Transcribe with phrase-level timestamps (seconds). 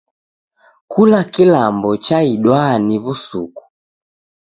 [0.91, 3.63] Kula kilambo chaidwaa ni w'usuku.